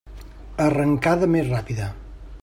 [0.67, 1.91] Arrencada més ràpida.